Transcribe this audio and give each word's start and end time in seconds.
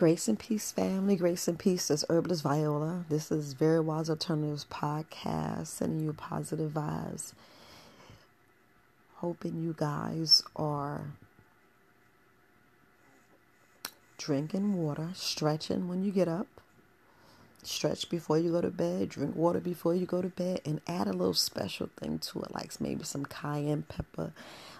Grace 0.00 0.28
and 0.28 0.38
peace, 0.38 0.72
family. 0.72 1.14
Grace 1.14 1.46
and 1.46 1.58
peace. 1.58 1.88
This 1.88 2.06
Herbalist 2.08 2.42
Viola. 2.42 3.04
This 3.10 3.30
is 3.30 3.52
Very 3.52 3.80
Wise 3.80 4.08
Alternatives 4.08 4.64
podcast, 4.70 5.66
sending 5.66 6.06
you 6.06 6.14
positive 6.14 6.70
vibes. 6.70 7.34
Hoping 9.16 9.60
you 9.60 9.74
guys 9.76 10.42
are 10.56 11.02
drinking 14.16 14.82
water, 14.82 15.10
stretching 15.12 15.86
when 15.86 16.02
you 16.02 16.10
get 16.12 16.28
up, 16.28 16.48
stretch 17.62 18.08
before 18.08 18.38
you 18.38 18.52
go 18.52 18.62
to 18.62 18.70
bed, 18.70 19.10
drink 19.10 19.36
water 19.36 19.60
before 19.60 19.94
you 19.94 20.06
go 20.06 20.22
to 20.22 20.28
bed, 20.28 20.62
and 20.64 20.80
add 20.86 21.08
a 21.08 21.12
little 21.12 21.34
special 21.34 21.90
thing 21.98 22.18
to 22.20 22.40
it, 22.40 22.54
like 22.54 22.80
maybe 22.80 23.04
some 23.04 23.26
cayenne 23.26 23.82
pepper, 23.82 24.32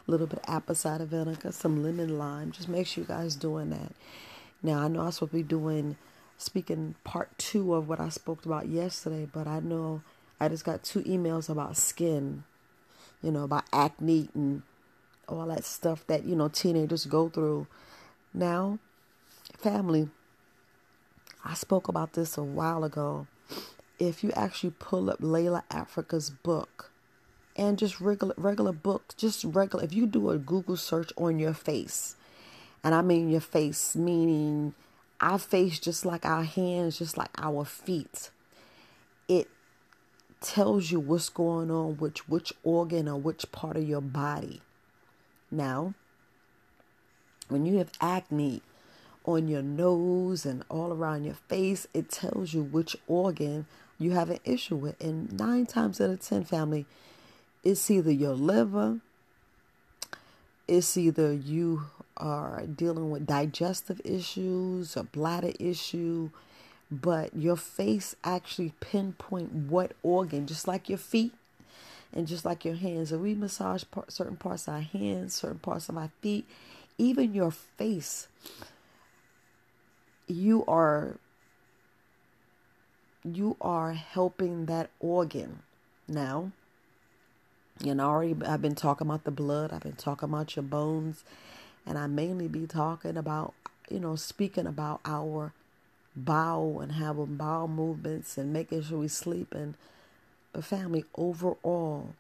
a 0.08 0.10
little 0.10 0.26
bit 0.26 0.38
of 0.38 0.54
apple 0.54 0.74
cider 0.74 1.04
vinegar, 1.04 1.52
some 1.52 1.82
lemon 1.82 2.16
lime. 2.16 2.52
Just 2.52 2.70
make 2.70 2.86
sure 2.86 3.02
you 3.02 3.06
guys 3.06 3.36
doing 3.36 3.68
that. 3.68 3.92
Now 4.62 4.80
I 4.80 4.88
know 4.88 5.00
I'm 5.00 5.12
supposed 5.12 5.32
to 5.32 5.36
be 5.38 5.42
doing 5.42 5.96
speaking 6.36 6.94
part 7.04 7.36
two 7.38 7.74
of 7.74 7.88
what 7.88 8.00
I 8.00 8.08
spoke 8.08 8.44
about 8.44 8.68
yesterday, 8.68 9.28
but 9.30 9.46
I 9.46 9.60
know 9.60 10.02
I 10.40 10.48
just 10.48 10.64
got 10.64 10.82
two 10.82 11.00
emails 11.02 11.48
about 11.50 11.76
skin, 11.76 12.44
you 13.22 13.30
know, 13.30 13.44
about 13.44 13.64
acne 13.72 14.28
and 14.34 14.62
all 15.28 15.46
that 15.46 15.64
stuff 15.64 16.06
that, 16.06 16.24
you 16.24 16.34
know, 16.34 16.48
teenagers 16.48 17.06
go 17.06 17.28
through. 17.28 17.66
Now, 18.32 18.78
family, 19.58 20.08
I 21.44 21.54
spoke 21.54 21.88
about 21.88 22.14
this 22.14 22.36
a 22.36 22.42
while 22.42 22.84
ago. 22.84 23.26
If 23.98 24.24
you 24.24 24.32
actually 24.32 24.74
pull 24.78 25.10
up 25.10 25.20
Llaila 25.20 25.62
Afrika's 25.70 26.30
book 26.30 26.90
and 27.54 27.78
just 27.78 28.00
regular 28.00 28.34
regular 28.38 28.72
book, 28.72 29.14
just 29.16 29.44
regular 29.44 29.84
if 29.84 29.92
you 29.92 30.06
do 30.06 30.30
a 30.30 30.38
Google 30.38 30.76
search 30.76 31.12
on 31.18 31.38
your 31.38 31.52
face, 31.52 32.16
and 32.82 32.94
I 32.94 33.02
mean 33.02 33.30
your 33.30 33.40
face, 33.40 33.94
meaning 33.94 34.74
our 35.20 35.38
face, 35.38 35.78
just 35.78 36.04
like 36.04 36.24
our 36.24 36.44
hands, 36.44 36.98
just 36.98 37.16
like 37.16 37.30
our 37.38 37.64
feet. 37.64 38.30
It 39.28 39.48
tells 40.40 40.90
you 40.90 40.98
what's 40.98 41.28
going 41.28 41.70
on 41.70 41.98
which 41.98 42.26
which 42.28 42.52
organ 42.64 43.08
or 43.08 43.20
which 43.20 43.50
part 43.52 43.76
of 43.76 43.86
your 43.86 44.00
body. 44.00 44.62
Now, 45.50 45.94
when 47.48 47.66
you 47.66 47.78
have 47.78 47.92
acne 48.00 48.62
on 49.24 49.48
your 49.48 49.62
nose 49.62 50.46
and 50.46 50.64
all 50.68 50.92
around 50.92 51.24
your 51.24 51.34
face, 51.34 51.86
it 51.92 52.08
tells 52.08 52.54
you 52.54 52.62
which 52.62 52.96
organ 53.06 53.66
you 53.98 54.12
have 54.12 54.30
an 54.30 54.40
issue 54.44 54.76
with. 54.76 55.00
And 55.00 55.38
nine 55.38 55.66
times 55.66 56.00
out 56.00 56.10
of 56.10 56.20
ten, 56.20 56.44
family, 56.44 56.86
it's 57.62 57.90
either 57.90 58.10
your 58.10 58.34
liver, 58.34 59.00
it's 60.66 60.96
either 60.96 61.32
you 61.32 61.82
are 62.20 62.64
dealing 62.66 63.10
with 63.10 63.26
digestive 63.26 64.00
issues, 64.04 64.96
a 64.96 65.02
bladder 65.02 65.52
issue, 65.58 66.30
but 66.90 67.34
your 67.36 67.56
face 67.56 68.14
actually 68.22 68.74
pinpoint 68.80 69.52
what 69.52 69.92
organ, 70.02 70.46
just 70.46 70.68
like 70.68 70.88
your 70.88 70.98
feet 70.98 71.32
and 72.12 72.26
just 72.26 72.44
like 72.44 72.64
your 72.64 72.74
hands. 72.74 73.12
And 73.12 73.22
we 73.22 73.34
massage 73.34 73.84
certain 74.08 74.36
parts 74.36 74.68
of 74.68 74.74
our 74.74 74.80
hands, 74.80 75.34
certain 75.34 75.58
parts 75.58 75.88
of 75.88 75.96
our 75.96 76.10
feet, 76.20 76.46
even 76.98 77.34
your 77.34 77.50
face. 77.50 78.28
You 80.26 80.64
are 80.66 81.16
you 83.22 83.56
are 83.60 83.92
helping 83.92 84.64
that 84.66 84.88
organ 84.98 85.58
now 86.08 86.52
and 87.86 88.00
already 88.00 88.36
I've 88.44 88.62
been 88.62 88.74
talking 88.74 89.06
about 89.06 89.24
the 89.24 89.30
blood, 89.30 89.72
I've 89.72 89.82
been 89.82 89.92
talking 89.92 90.28
about 90.28 90.56
your 90.56 90.62
bones, 90.62 91.24
and 91.90 91.98
I 91.98 92.06
mainly 92.06 92.46
be 92.46 92.68
talking 92.68 93.16
about, 93.16 93.52
you 93.90 93.98
know, 93.98 94.14
speaking 94.14 94.68
about 94.68 95.00
our 95.04 95.52
bowel 96.14 96.78
and 96.78 96.92
having 96.92 97.34
bowel 97.34 97.66
movements 97.66 98.38
and 98.38 98.52
making 98.52 98.82
sure 98.84 99.00
we 99.00 99.08
sleep 99.08 99.52
and 99.52 99.74
but 100.52 100.64
family 100.64 101.04
overall 101.16 102.14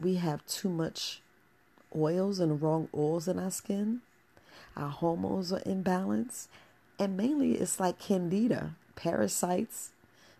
we 0.00 0.14
have 0.14 0.46
too 0.46 0.68
much 0.68 1.20
oils 1.94 2.38
and 2.38 2.62
wrong 2.62 2.88
oils 2.94 3.26
in 3.26 3.40
our 3.40 3.50
skin. 3.50 4.02
Our 4.76 4.90
hormones 4.90 5.52
are 5.52 5.60
imbalanced. 5.60 6.46
And 6.96 7.16
mainly 7.16 7.54
it's 7.54 7.80
like 7.80 7.98
candida, 7.98 8.76
parasites. 8.94 9.90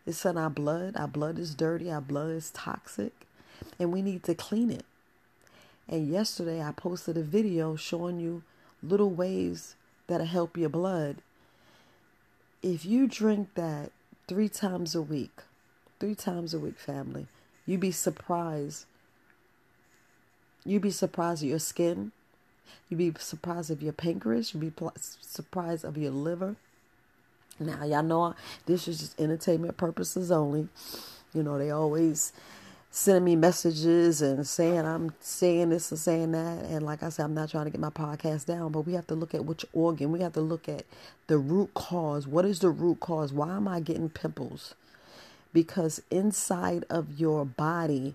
It's 0.07 0.25
in 0.25 0.39
our 0.39 0.51
blood. 0.51 0.97
Our 0.97 1.09
blood 1.09 1.37
is 1.37 1.57
dirty. 1.57 1.91
Our 1.91 2.01
blood 2.01 2.31
is 2.31 2.53
toxic 2.53 3.27
and 3.77 3.93
we 3.93 4.03
need 4.03 4.23
to 4.25 4.37
clean 4.37 4.71
it. 4.71 4.85
And 5.91 6.09
yesterday 6.09 6.63
I 6.63 6.71
posted 6.71 7.17
a 7.17 7.23
video 7.23 7.75
showing 7.75 8.21
you 8.21 8.45
little 8.81 9.11
ways 9.11 9.75
that'll 10.07 10.25
help 10.25 10.57
your 10.57 10.69
blood. 10.69 11.17
If 12.63 12.85
you 12.87 13.09
drink 13.09 13.49
that 13.57 13.91
three 14.29 14.49
times 14.49 14.95
a 14.95 15.03
week, 15.03 15.43
three 15.99 16.15
times 16.15 16.55
a 16.55 16.61
week, 16.61 16.79
family, 16.79 17.27
you'd 17.67 17.81
be 17.81 17.91
surprised. 17.91 18.87
You'd 20.65 20.83
be 20.83 20.93
surprised 20.93 21.43
of 21.43 21.49
your 21.49 21.59
skin. 21.59 22.13
You'd 22.89 22.99
be 22.99 23.13
surprised 23.19 23.73
of 23.73 23.83
your 23.83 23.93
pancreas. 23.93 24.55
You'd 24.55 24.61
be 24.61 24.91
surprised 24.97 25.85
of 25.85 25.99
your 25.99 26.13
liver. 26.13 26.55
Now, 27.59 27.85
y'all 27.85 28.05
know 28.05 28.35
this 28.67 28.87
is 28.87 29.01
just 29.01 29.21
entertainment 29.21 29.77
purposes 29.77 30.31
only. 30.31 30.69
You 31.35 31.43
know, 31.43 31.59
they 31.59 31.71
always 31.71 32.33
sending 32.91 33.25
me 33.25 33.37
messages 33.37 34.21
and 34.21 34.47
saying 34.47 34.81
I'm 34.81 35.15
saying 35.21 35.71
this 35.71 35.91
and 35.91 35.99
saying 36.01 36.33
that. 36.33 36.65
And 36.65 36.85
like 36.85 37.03
I 37.03 37.09
said, 37.09 37.25
I'm 37.25 37.35
not 37.35 37.51
trying 37.51 37.67
to 37.67 37.71
get 37.71 37.81
my 37.81 37.91
podcast 37.91 38.47
down, 38.47 38.73
but 38.73 38.81
we 38.83 38.95
have 38.95 39.07
to 39.09 39.15
look 39.15 39.35
at 39.35 39.45
which 39.45 39.65
organ. 39.73 40.13
We 40.13 40.21
have 40.21 40.33
to 40.35 40.41
look 40.41 40.69
at 40.69 40.85
the 41.29 41.39
root 41.39 41.73
cause. 41.75 42.27
What 42.27 42.45
is 42.45 42.61
the 42.61 42.71
root 42.71 43.01
cause? 43.01 43.33
Why 43.33 43.57
am 43.57 43.69
I 43.69 43.81
getting 43.81 44.11
pimples? 44.11 44.75
Because 45.53 46.03
inside 46.11 46.85
of 46.91 47.19
your 47.19 47.45
body, 47.45 48.15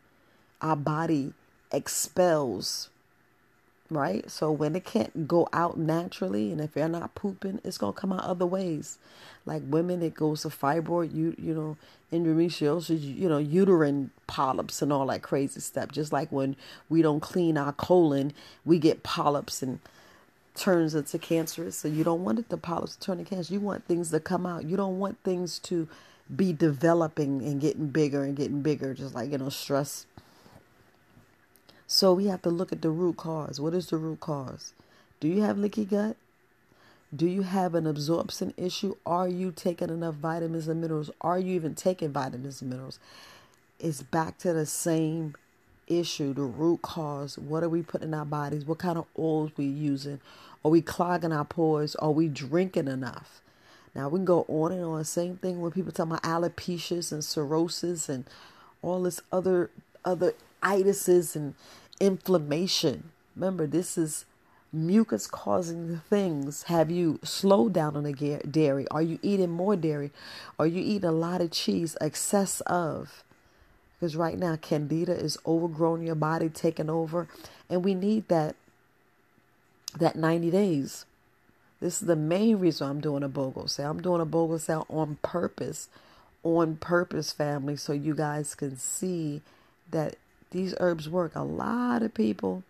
our 0.62 0.76
body 0.76 1.34
expels 1.72 2.90
right? 3.90 4.30
So 4.30 4.52
when 4.52 4.76
it 4.76 4.86
can't 4.86 5.28
go 5.28 5.48
out 5.54 5.78
naturally, 5.78 6.52
and 6.52 6.60
if 6.60 6.76
you're 6.76 6.88
not 6.88 7.16
pooping, 7.16 7.62
it's 7.64 7.78
gonna 7.78 7.94
come 7.94 8.12
out 8.12 8.24
other 8.24 8.46
ways. 8.46 8.98
Like 9.46 9.62
women, 9.66 10.02
it 10.02 10.16
goes 10.16 10.42
to 10.42 10.50
fibroid, 10.50 11.14
you 11.14 11.36
you 11.38 11.54
know, 11.54 11.78
endometriosis, 12.12 13.02
you 13.02 13.30
know, 13.30 13.38
uterine 13.38 14.12
polyps 14.28 14.82
and 14.82 14.92
all 14.92 15.08
that 15.08 15.22
crazy 15.22 15.60
stuff. 15.60 15.92
Just 15.92 16.12
like 16.12 16.32
when 16.32 16.56
we 16.90 17.02
don't 17.02 17.20
clean 17.20 17.58
our 17.58 17.74
colon, 17.74 18.34
we 18.64 18.80
get 18.80 19.04
polyps 19.04 19.62
and 19.62 19.80
turns 20.56 20.96
into 20.96 21.20
cancerous. 21.20 21.78
So 21.78 21.88
you 21.88 22.04
don't 22.04 22.24
want 22.24 22.40
it 22.40 22.50
the 22.50 22.58
polyps 22.58 22.96
to 22.96 23.02
turn 23.02 23.18
to 23.20 23.24
cancer. 23.24 23.54
You 23.54 23.60
want 23.60 23.86
things 23.86 24.12
to 24.12 24.20
come 24.20 24.46
out. 24.46 24.66
You 24.66 24.78
don't 24.78 25.00
want 25.00 25.18
things 25.24 25.60
to 25.60 25.88
be 26.36 26.54
developing 26.54 27.44
and 27.44 27.62
getting 27.62 27.88
bigger 27.88 28.24
and 28.24 28.36
getting 28.36 28.62
bigger, 28.62 28.96
just 28.96 29.14
like 29.14 29.32
you 29.32 29.38
know, 29.38 29.50
stress 29.50 30.08
so 31.88 32.14
we 32.14 32.26
have 32.28 32.42
to 32.44 32.50
look 32.50 32.72
at 32.72 32.82
the 32.82 32.90
root 32.90 33.18
cause. 33.18 33.60
What 33.60 33.74
is 33.74 33.88
the 33.90 33.98
root 33.98 34.20
cause? 34.20 34.74
Do 35.20 35.28
you 35.28 35.42
have 35.42 35.58
leaky 35.58 35.86
gut? 35.86 36.16
Do 37.16 37.28
you 37.28 37.44
have 37.44 37.76
an 37.76 37.88
absorption 37.88 38.54
issue? 38.58 38.96
Are 39.06 39.28
you 39.28 39.52
taking 39.52 39.90
enough 39.90 40.16
vitamins 40.16 40.68
and 40.68 40.82
minerals? 40.82 41.12
Are 41.22 41.40
you 41.40 41.54
even 41.54 41.76
taking 41.76 42.12
vitamins 42.12 42.62
and 42.62 42.72
minerals? 42.72 43.00
It's 43.80 44.02
back 44.02 44.38
to 44.40 44.54
the 44.54 44.66
same 44.66 45.36
issue, 45.88 46.34
the 46.34 46.42
root 46.42 46.82
cause. 46.82 47.38
What 47.38 47.64
are 47.64 47.70
we 47.70 47.84
putting 47.84 48.10
in 48.10 48.14
our 48.14 48.26
bodies? 48.26 48.66
What 48.66 48.80
kind 48.80 48.98
of 48.98 49.06
oils 49.18 49.52
we 49.56 49.66
using? 49.66 50.20
Are 50.64 50.72
we 50.72 50.82
clogging 50.82 51.32
our 51.32 51.46
pores? 51.46 51.96
Are 51.96 52.12
we 52.12 52.28
drinking 52.28 52.88
enough? 52.88 53.42
Now 53.94 54.10
we 54.10 54.18
can 54.18 54.26
go 54.26 54.46
on 54.50 54.72
and 54.72 54.84
on. 54.84 55.06
Same 55.06 55.38
thing 55.38 55.62
when 55.62 55.72
people 55.72 55.92
talk 55.92 56.08
about 56.08 56.24
alopecia 56.24 57.12
and 57.12 57.24
cirrhosis 57.24 58.10
and 58.10 58.26
all 58.82 59.04
this 59.04 59.22
other 59.32 59.70
other 60.04 60.34
itises 60.62 61.36
and 61.36 61.56
inflammation. 62.00 63.12
Remember, 63.36 63.68
this 63.68 63.98
is 63.98 64.26
mucus 64.72 65.28
causing 65.28 66.02
things. 66.10 66.64
Have 66.64 66.92
you 66.92 67.20
slowed 67.24 67.74
down 67.74 67.96
on 67.96 68.04
the 68.04 68.42
dairy? 68.50 68.88
Are 68.90 69.02
you 69.02 69.20
eating 69.22 69.52
more 69.52 69.76
dairy? 69.76 70.12
Are 70.60 70.68
you 70.68 70.82
eating 70.82 71.10
a 71.10 71.14
lot 71.14 71.42
of 71.42 71.52
cheese? 71.52 71.96
Excess 72.02 72.62
of. 72.62 73.24
Because 74.00 74.16
right 74.16 74.38
now, 74.38 74.58
candida 74.58 75.14
is 75.14 75.38
overgrown 75.46 76.06
your 76.06 76.16
body, 76.16 76.50
taking 76.50 76.90
over, 76.90 77.28
and 77.70 77.84
we 77.84 77.96
need 77.96 78.28
that 78.28 78.56
that 79.98 80.18
90 80.18 80.52
days. 80.52 81.06
This 81.80 82.02
is 82.02 82.08
the 82.08 82.16
main 82.16 82.58
reason 82.60 82.90
I'm 82.90 83.00
doing 83.00 83.24
a 83.24 83.30
BOGO 83.30 83.70
sale. 83.70 83.92
I'm 83.92 84.02
doing 84.02 84.22
a 84.22 84.26
BOGO 84.26 84.60
sale 84.60 84.86
on 84.90 85.18
purpose, 85.22 85.88
on 86.44 86.76
purpose, 86.76 87.32
family, 87.32 87.78
so 87.78 87.94
you 87.94 88.14
guys 88.14 88.56
can 88.56 88.78
see 88.78 89.42
that 89.92 90.16
these 90.52 90.74
herbs 90.80 91.10
work. 91.10 91.36
A 91.36 91.44
lot 91.44 92.02
of 92.04 92.14
people, 92.14 92.64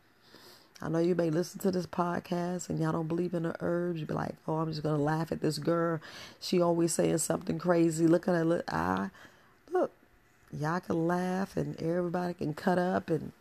I 0.81 0.89
know 0.89 0.99
you 0.99 1.15
may 1.15 1.29
listen 1.29 1.59
to 1.61 1.71
this 1.71 1.85
podcast 1.85 2.69
and 2.69 2.79
y'all 2.79 2.91
don't 2.91 3.07
believe 3.07 3.33
in 3.33 3.43
the 3.43 3.55
herbs. 3.59 3.99
You 3.99 4.05
be 4.05 4.13
like, 4.13 4.35
oh, 4.47 4.55
I'm 4.55 4.69
just 4.69 4.83
gonna 4.83 5.01
laugh 5.01 5.31
at 5.31 5.41
this 5.41 5.57
girl. 5.59 5.99
She 6.39 6.61
always 6.61 6.93
saying 6.93 7.19
something 7.19 7.59
crazy. 7.59 8.07
Look 8.07 8.27
at 8.27 8.35
her. 8.35 8.45
Look, 8.45 8.71
I 8.71 9.09
look. 9.71 9.91
Y'all 10.51 10.79
can 10.79 11.07
laugh 11.07 11.57
and 11.57 11.79
everybody 11.81 12.33
can 12.33 12.53
cut 12.53 12.79
up 12.79 13.09
and 13.09 13.31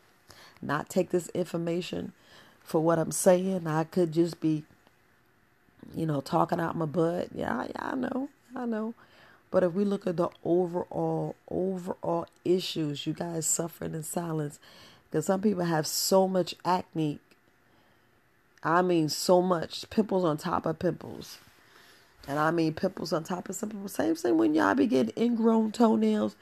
not 0.61 0.89
take 0.89 1.11
this 1.11 1.29
information 1.29 2.13
for 2.63 2.81
what 2.81 2.99
I'm 2.99 3.13
saying. 3.13 3.67
I 3.67 3.85
could 3.85 4.13
just 4.13 4.41
be 4.41 4.65
you 5.95 6.07
know, 6.07 6.21
talking 6.21 6.61
out 6.61 6.77
my 6.77 6.87
butt. 6.87 7.29
Yeah, 7.35 7.65
yeah, 7.65 7.91
I 7.91 7.95
know, 7.95 8.29
I 8.57 8.67
know. 8.67 8.95
But 9.55 9.63
if 9.63 9.73
we 9.73 9.85
look 9.85 10.05
at 10.09 10.17
the 10.17 10.31
overall, 10.43 11.37
overall 11.49 12.27
issues, 12.45 13.07
you 13.07 13.13
guys 13.13 13.47
suffering 13.47 13.95
in 13.95 14.03
silence, 14.03 14.59
because 15.09 15.27
some 15.27 15.41
people 15.41 15.63
have 15.63 15.87
so 15.87 16.27
much 16.27 16.57
acne. 16.65 17.21
I 18.65 18.83
mean, 18.83 19.09
so 19.09 19.41
much 19.41 19.89
pimples 19.91 20.25
on 20.25 20.39
top 20.39 20.67
of 20.67 20.81
pimples. 20.81 21.39
And 22.27 22.41
I 22.41 22.51
mean 22.51 22.75
pimples 22.75 23.13
on 23.13 23.23
top 23.23 23.49
of 23.49 23.61
pimples. 23.61 23.93
Same 23.93 24.17
thing 24.17 24.39
when 24.39 24.57
y'all 24.57 24.75
be 24.75 24.89
getting 24.89 25.13
ingrown 25.17 25.71
toenails, 25.71 26.35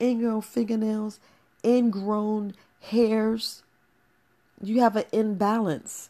ingrown 0.00 0.42
fingernails, 0.42 1.18
ingrown 1.64 2.54
hairs. 2.82 3.64
You 4.62 4.78
have 4.78 4.94
an 4.94 5.06
imbalance. 5.10 6.08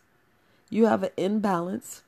You 0.69 0.85
have 0.89 1.05
an 1.05 1.13
imbalance. 1.17 2.03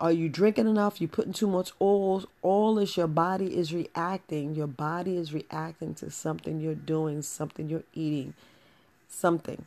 Are 0.00 0.12
you 0.12 0.30
drinking 0.30 0.66
enough? 0.66 1.00
You 1.00 1.08
putting 1.08 1.34
too 1.34 1.46
much 1.46 1.72
oil? 1.80 2.24
All 2.40 2.78
is 2.78 2.96
your 2.96 3.06
body 3.06 3.54
is 3.54 3.74
reacting. 3.74 4.54
Your 4.54 4.66
body 4.66 5.16
is 5.16 5.34
reacting 5.34 5.94
to 5.96 6.10
something 6.10 6.58
you're 6.58 6.74
doing, 6.74 7.20
something 7.20 7.68
you're 7.68 7.84
eating, 7.92 8.32
something. 9.08 9.66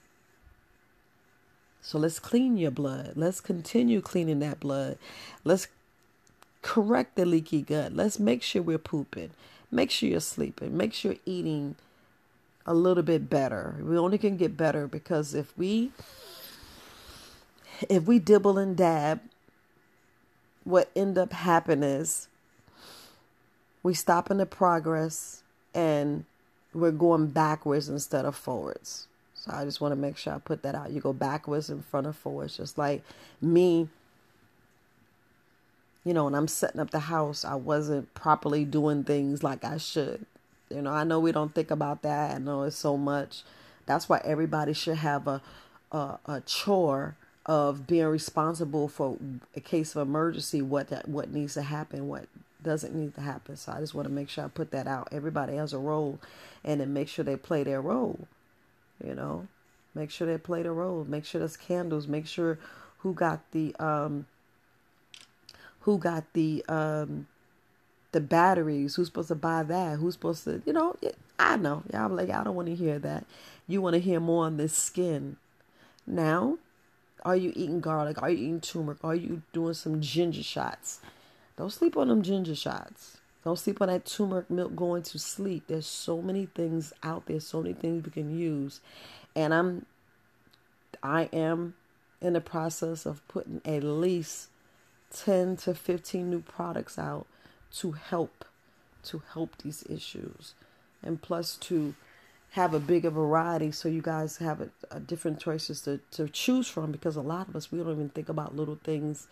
So 1.82 2.00
let's 2.00 2.18
clean 2.18 2.58
your 2.58 2.72
blood. 2.72 3.14
Let's 3.16 3.42
continue 3.42 4.02
cleaning 4.02 4.40
that 4.40 4.60
blood. 4.60 4.98
Let's 5.44 5.68
correct 6.64 7.16
the 7.16 7.26
leaky 7.26 7.62
gut. 7.62 7.94
Let's 7.94 8.20
make 8.20 8.42
sure 8.42 8.64
we're 8.64 8.80
pooping. 8.80 9.32
Make 9.70 9.92
sure 9.92 10.10
you're 10.10 10.20
sleeping. 10.20 10.76
Make 10.76 10.94
sure 10.94 11.12
you're 11.12 11.22
eating 11.26 11.76
a 12.66 12.74
little 12.74 13.04
bit 13.04 13.30
better. 13.30 13.76
We 13.82 13.98
only 13.98 14.18
can 14.18 14.38
get 14.38 14.58
better 14.58 14.88
because 14.88 15.36
if 15.36 15.56
we 15.58 15.92
if 17.90 18.04
we 18.04 18.18
dibble 18.18 18.58
and 18.58 18.78
dab, 18.78 19.20
what 20.64 20.90
end 20.96 21.18
up 21.18 21.34
happening 21.34 21.84
is 21.84 22.28
we 23.82 23.94
stop 23.94 24.32
in 24.32 24.38
the 24.38 24.46
progress 24.46 25.44
and 25.74 26.26
we're 26.74 26.92
going 26.92 27.28
backwards 27.28 27.90
instead 27.90 28.26
of 28.26 28.36
forwards. 28.36 29.08
So 29.36 29.52
I 29.54 29.66
just 29.66 29.82
want 29.82 29.92
to 29.92 29.98
make 29.98 30.18
sure 30.18 30.34
I 30.34 30.40
put 30.40 30.64
that 30.64 30.76
out. 30.76 30.92
You 30.92 31.02
go 31.02 31.14
backwards 31.14 31.70
in 31.70 31.82
front 31.82 32.08
of 32.08 32.16
forwards, 32.16 32.58
just 32.58 32.78
like 32.78 33.04
me 33.42 33.90
you 36.04 36.14
know, 36.14 36.26
when 36.26 36.36
I'm 36.36 36.48
setting 36.48 36.82
up 36.82 36.92
the 36.92 37.00
house, 37.00 37.46
I 37.46 37.56
wasn't 37.56 38.14
properly 38.14 38.66
doing 38.66 39.04
things 39.04 39.42
like 39.42 39.64
I 39.64 39.78
should. 39.78 40.26
You 40.70 40.82
know, 40.82 40.92
I 40.92 41.04
know 41.04 41.20
we 41.20 41.32
don't 41.32 41.54
think 41.54 41.72
about 41.72 42.02
that. 42.02 42.36
I 42.36 42.40
know 42.40 42.64
it's 42.64 42.76
so 42.76 42.98
much. 42.98 43.44
That's 43.86 44.10
why 44.10 44.22
everybody 44.24 44.74
should 44.74 44.98
have 44.98 45.28
a 45.28 45.42
a, 45.92 46.20
a 46.26 46.42
chore 46.46 47.16
of 47.46 47.86
being 47.86 48.06
responsible 48.06 48.88
for 48.88 49.18
a 49.56 49.60
case 49.60 49.96
of 49.96 50.08
emergency. 50.08 50.62
What 50.62 50.90
that 50.90 51.08
what 51.08 51.32
needs 51.32 51.56
to 51.56 51.64
happen, 51.64 52.08
what 52.08 52.26
doesn't 52.62 52.96
need 52.96 53.16
to 53.16 53.22
happen. 53.22 53.58
So 53.58 53.74
I 53.74 53.80
just 53.80 53.94
want 53.94 54.08
to 54.08 54.14
make 54.14 54.30
sure 54.30 54.46
I 54.46 54.48
put 54.48 54.72
that 54.72 54.88
out. 54.88 55.10
Everybody 55.12 55.56
has 55.56 55.74
a 55.74 55.78
role, 55.78 56.20
and 56.64 56.80
then 56.80 56.94
make 56.94 57.10
sure 57.10 57.26
they 57.26 57.36
play 57.36 57.64
their 57.64 57.82
role. 57.82 58.28
You 59.04 59.16
know, 59.16 59.48
make 59.94 60.12
sure 60.12 60.28
they 60.28 60.38
play 60.38 60.64
their 60.64 60.74
role. 60.74 61.06
Make 61.08 61.26
sure 61.26 61.40
there's 61.40 61.58
candles. 61.58 62.08
Make 62.08 62.28
sure 62.28 62.58
who 63.00 63.14
got 63.14 63.40
the 63.52 63.76
um 63.80 64.26
who 65.82 65.98
got 65.98 66.24
the 66.34 66.64
um 66.68 67.28
the 68.14 68.22
batteries 68.22 68.96
who's 68.96 69.08
supposed 69.08 69.28
to 69.28 69.36
buy 69.36 69.64
that 69.64 69.98
who's 69.98 70.14
supposed 70.14 70.44
to 70.46 70.62
you 70.66 70.72
know 70.72 70.96
i 71.38 71.58
know 71.58 71.84
y'all 71.92 72.10
like 72.10 72.30
i 72.30 72.44
don't 72.44 72.56
want 72.56 72.68
to 72.68 72.76
hear 72.76 73.00
that 73.00 73.26
you 73.68 73.82
want 73.82 73.94
to 73.94 74.00
hear 74.00 74.20
more 74.20 74.46
on 74.46 74.58
this 74.58 74.74
skin 74.74 75.36
now 76.08 76.58
are 77.24 77.36
you 77.36 77.54
eating 77.56 77.80
garlic? 77.80 78.22
Are 78.22 78.30
you 78.30 78.38
eating 78.38 78.62
turmeric? 78.62 79.00
Are 79.04 79.16
you 79.16 79.42
doing 79.54 79.74
some 79.74 80.02
ginger 80.02 80.44
shots? 80.44 81.00
Don't 81.58 81.72
sleep 81.72 81.98
on 81.98 82.10
them 82.10 82.22
ginger 82.22 82.56
shots. 82.56 83.18
Don't 83.44 83.60
sleep 83.60 83.82
on 83.82 83.90
that 83.90 84.06
turmeric 84.06 84.50
milk 84.50 84.76
going 84.76 85.04
to 85.04 85.20
sleep. 85.20 85.66
There's 85.68 85.88
so 85.88 86.22
many 86.22 86.46
things 86.46 86.94
out 87.04 87.26
there 87.26 87.40
so 87.40 87.62
many 87.62 87.74
things 87.74 88.06
we 88.06 88.12
can 88.12 88.38
use. 88.38 88.80
And 89.36 89.54
i'm 89.54 89.86
i 91.02 91.24
am 91.34 91.74
in 92.22 92.34
the 92.34 92.42
process 92.42 93.06
of 93.06 93.28
putting 93.28 93.62
at 93.66 93.84
least 93.84 94.48
10 95.14 95.58
to 95.58 95.74
15 95.74 96.30
new 96.30 96.42
products 96.42 96.98
out 96.98 97.28
to 97.72 97.92
help 97.92 98.46
to 99.04 99.22
help 99.34 99.58
these 99.62 99.84
issues. 99.90 100.54
And 101.04 101.22
plus 101.22 101.58
to 101.58 101.96
have 102.54 102.76
a 102.76 102.80
bigger 102.80 103.10
variety 103.10 103.72
so 103.72 103.90
you 103.90 104.02
guys 104.02 104.38
have 104.38 104.62
a, 104.62 104.70
a 104.92 105.00
different 105.00 105.40
choices 105.40 105.82
to, 105.82 106.00
to 106.12 106.30
choose 106.30 106.68
from 106.68 106.92
because 106.92 107.16
a 107.16 107.22
lot 107.22 107.48
of 107.48 107.56
us 107.56 107.72
we 107.72 107.80
don't 107.80 107.92
even 107.92 108.10
think 108.10 108.30
about 108.30 108.56
little 108.56 108.78
things 108.84 109.28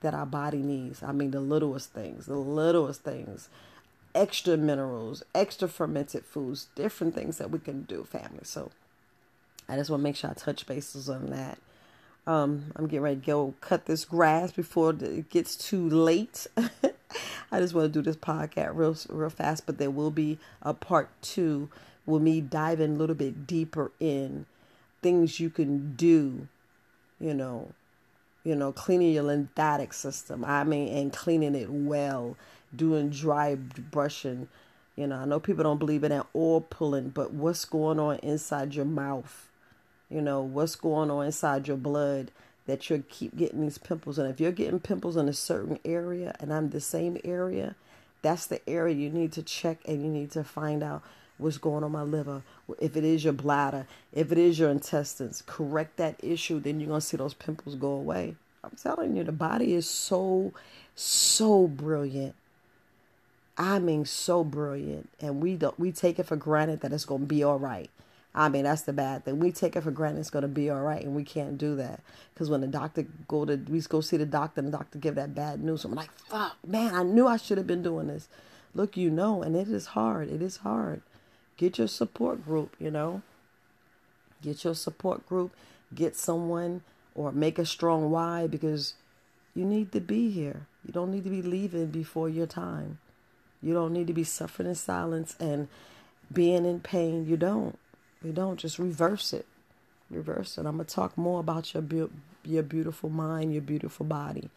that 0.00 0.12
our 0.12 0.26
body 0.26 0.58
needs. 0.58 1.00
I 1.02 1.12
mean 1.12 1.30
the 1.30 1.40
littlest 1.40 1.92
things 1.92 2.26
the 2.26 2.36
littlest 2.36 3.02
things. 3.02 3.48
Extra 4.12 4.56
minerals 4.56 5.22
extra 5.36 5.68
fermented 5.68 6.24
foods 6.24 6.66
different 6.74 7.14
things 7.14 7.38
that 7.38 7.50
we 7.50 7.60
can 7.60 7.82
do 7.82 8.02
family. 8.02 8.42
So 8.42 8.72
i 9.68 9.76
just 9.76 9.88
want 9.88 10.00
to 10.00 10.04
make 10.04 10.16
sure 10.16 10.30
i 10.30 10.34
touch 10.34 10.66
bases 10.66 11.08
on 11.08 11.26
that. 11.26 11.58
Um, 12.26 12.72
I'm 12.74 12.88
getting 12.88 13.02
ready 13.02 13.20
to 13.20 13.26
go 13.26 13.54
cut 13.60 13.86
this 13.86 14.04
grass 14.04 14.50
before 14.50 14.96
it 15.00 15.30
gets 15.30 15.54
too 15.54 15.88
late. 15.88 16.48
I 16.56 17.60
just 17.60 17.72
want 17.72 17.92
to 17.92 18.00
do 18.00 18.02
this 18.02 18.16
podcast 18.16 18.74
real 18.74 18.96
real 19.10 19.30
fast, 19.30 19.64
but 19.64 19.78
there 19.78 19.92
will 19.92 20.10
be 20.10 20.38
a 20.60 20.74
part 20.74 21.08
two 21.22 21.68
with 22.06 22.22
me 22.22 22.40
diving 22.40 22.94
a 22.94 22.98
little 22.98 23.14
bit 23.14 23.46
deeper 23.46 23.92
in 24.00 24.46
things 25.02 25.40
you 25.40 25.50
can 25.50 25.94
do, 25.94 26.48
you 27.20 27.34
know, 27.34 27.72
you 28.44 28.54
know, 28.54 28.72
cleaning 28.72 29.12
your 29.12 29.24
lymphatic 29.24 29.92
system. 29.92 30.44
I 30.44 30.64
mean, 30.64 30.88
and 30.96 31.12
cleaning 31.12 31.54
it 31.54 31.70
well, 31.70 32.36
doing 32.74 33.10
dry 33.10 33.54
brushing. 33.54 34.48
You 34.96 35.06
know, 35.08 35.16
I 35.16 35.24
know 35.24 35.40
people 35.40 35.64
don't 35.64 35.78
believe 35.78 36.04
in 36.04 36.10
that 36.10 36.26
oil 36.36 36.60
pulling, 36.60 37.10
but 37.10 37.32
what's 37.32 37.64
going 37.64 37.98
on 37.98 38.16
inside 38.18 38.74
your 38.74 38.84
mouth? 38.84 39.48
you 40.10 40.20
know 40.20 40.40
what's 40.40 40.76
going 40.76 41.10
on 41.10 41.26
inside 41.26 41.66
your 41.66 41.76
blood 41.76 42.30
that 42.66 42.88
you 42.88 43.04
keep 43.08 43.36
getting 43.36 43.62
these 43.62 43.78
pimples 43.78 44.18
and 44.18 44.30
if 44.30 44.40
you're 44.40 44.52
getting 44.52 44.80
pimples 44.80 45.16
in 45.16 45.28
a 45.28 45.32
certain 45.32 45.78
area 45.84 46.34
and 46.40 46.52
i'm 46.52 46.70
the 46.70 46.80
same 46.80 47.18
area 47.24 47.74
that's 48.22 48.46
the 48.46 48.66
area 48.68 48.94
you 48.94 49.10
need 49.10 49.32
to 49.32 49.42
check 49.42 49.78
and 49.86 50.02
you 50.02 50.08
need 50.08 50.30
to 50.30 50.44
find 50.44 50.82
out 50.82 51.02
what's 51.38 51.58
going 51.58 51.82
on 51.82 51.92
my 51.92 52.02
liver 52.02 52.42
if 52.80 52.96
it 52.96 53.04
is 53.04 53.24
your 53.24 53.32
bladder 53.32 53.86
if 54.12 54.30
it 54.30 54.38
is 54.38 54.58
your 54.58 54.70
intestines 54.70 55.42
correct 55.46 55.96
that 55.96 56.16
issue 56.22 56.60
then 56.60 56.80
you're 56.80 56.88
going 56.88 57.00
to 57.00 57.06
see 57.06 57.16
those 57.16 57.34
pimples 57.34 57.74
go 57.74 57.92
away 57.92 58.34
i'm 58.62 58.76
telling 58.80 59.16
you 59.16 59.24
the 59.24 59.32
body 59.32 59.74
is 59.74 59.88
so 59.88 60.52
so 60.94 61.66
brilliant 61.66 62.34
i 63.58 63.78
mean 63.78 64.04
so 64.04 64.44
brilliant 64.44 65.08
and 65.20 65.42
we 65.42 65.54
don't 65.56 65.78
we 65.78 65.90
take 65.90 66.18
it 66.18 66.26
for 66.26 66.36
granted 66.36 66.80
that 66.80 66.92
it's 66.92 67.04
going 67.04 67.22
to 67.22 67.26
be 67.26 67.42
all 67.42 67.58
right 67.58 67.90
I 68.34 68.48
mean, 68.48 68.64
that's 68.64 68.82
the 68.82 68.92
bad 68.92 69.24
thing. 69.24 69.38
We 69.38 69.52
take 69.52 69.76
it 69.76 69.82
for 69.82 69.92
granted 69.92 70.20
it's 70.20 70.30
going 70.30 70.42
to 70.42 70.48
be 70.48 70.68
all 70.68 70.80
right, 70.80 71.02
and 71.02 71.14
we 71.14 71.22
can't 71.22 71.56
do 71.56 71.76
that 71.76 72.00
because 72.32 72.50
when 72.50 72.62
the 72.62 72.66
doctor 72.66 73.06
go 73.28 73.44
to 73.44 73.56
we 73.68 73.80
go 73.82 74.00
see 74.00 74.16
the 74.16 74.26
doctor, 74.26 74.60
and 74.60 74.72
the 74.72 74.76
doctor 74.76 74.98
give 74.98 75.14
that 75.14 75.34
bad 75.34 75.62
news. 75.62 75.84
I'm 75.84 75.94
like, 75.94 76.10
fuck, 76.28 76.56
man, 76.66 76.94
I 76.94 77.04
knew 77.04 77.28
I 77.28 77.36
should 77.36 77.58
have 77.58 77.66
been 77.66 77.82
doing 77.82 78.08
this. 78.08 78.28
Look, 78.74 78.96
you 78.96 79.08
know, 79.08 79.42
and 79.42 79.54
it 79.54 79.68
is 79.68 79.86
hard. 79.86 80.28
It 80.28 80.42
is 80.42 80.58
hard. 80.58 81.02
Get 81.56 81.78
your 81.78 81.88
support 81.88 82.44
group. 82.44 82.74
You 82.78 82.90
know, 82.90 83.22
get 84.42 84.64
your 84.64 84.74
support 84.74 85.26
group. 85.28 85.52
Get 85.94 86.16
someone 86.16 86.82
or 87.14 87.32
make 87.32 87.58
a 87.58 87.66
strong 87.66 88.10
why 88.10 88.46
because 88.46 88.94
you 89.54 89.64
need 89.64 89.92
to 89.92 90.00
be 90.00 90.30
here. 90.30 90.66
You 90.84 90.92
don't 90.92 91.12
need 91.12 91.24
to 91.24 91.30
be 91.30 91.42
leaving 91.42 91.86
before 91.86 92.28
your 92.28 92.46
time. 92.46 92.98
You 93.62 93.72
don't 93.72 93.92
need 93.92 94.08
to 94.08 94.12
be 94.12 94.24
suffering 94.24 94.68
in 94.68 94.74
silence 94.74 95.36
and 95.40 95.68
being 96.32 96.66
in 96.66 96.80
pain. 96.80 97.26
You 97.26 97.36
don't. 97.36 97.78
We 98.22 98.32
don't 98.32 98.58
just 98.58 98.78
reverse 98.78 99.32
it. 99.32 99.46
Reverse 100.10 100.58
it. 100.58 100.66
I'm 100.66 100.76
gonna 100.76 100.84
talk 100.84 101.16
more 101.16 101.40
about 101.40 101.72
your 101.72 101.82
be- 101.82 102.10
your 102.44 102.62
beautiful 102.62 103.08
mind, 103.08 103.52
your 103.52 103.62
beautiful 103.62 104.04
body. 104.04 104.50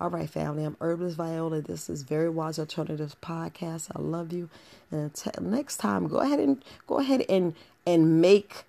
All 0.00 0.10
right, 0.10 0.30
family. 0.30 0.62
I'm 0.62 0.76
Herbalist 0.80 1.16
Viola. 1.16 1.60
This 1.60 1.90
is 1.90 2.02
Very 2.02 2.28
Wise 2.30 2.60
Alternatives 2.60 3.16
podcast. 3.20 3.90
I 3.96 4.00
love 4.00 4.32
you. 4.32 4.48
And 4.92 5.00
until 5.00 5.32
next 5.42 5.78
time, 5.78 6.06
go 6.06 6.18
ahead 6.18 6.38
and 6.38 6.64
go 6.86 7.00
ahead 7.00 7.24
and 7.28 7.52
and 7.84 8.20
make 8.20 8.62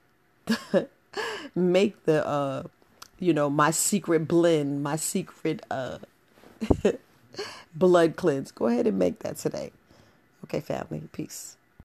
the 0.48 0.88
make 1.56 2.04
the 2.06 2.26
uh 2.26 2.64
you 3.20 3.32
know 3.32 3.48
my 3.48 3.70
secret 3.70 4.28
blend, 4.28 4.82
my 4.82 4.96
secret 4.96 5.64
uh 5.70 6.00
blood 7.76 8.16
cleanse. 8.16 8.52
Go 8.52 8.66
ahead 8.66 8.88
and 8.88 8.98
make 8.98 9.20
that 9.20 9.38
today. 9.38 9.72
Okay, 10.46 10.62
family. 10.62 11.04
Peace. 11.12 11.58